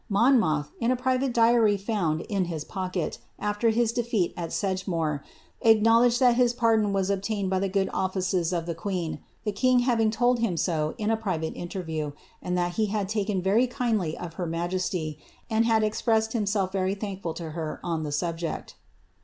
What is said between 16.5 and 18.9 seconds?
very thankfully to her on the subject.